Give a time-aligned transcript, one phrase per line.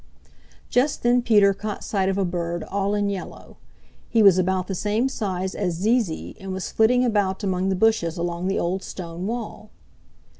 [0.67, 3.57] Just then Peter caught sight of a bird all in yellow.
[4.09, 7.75] He was about the same size as Zee Zee and was flitting about among the
[7.75, 9.69] bushes along the old stone wall.